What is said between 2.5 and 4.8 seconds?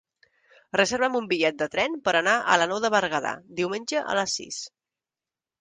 a la Nou de Berguedà diumenge a les sis.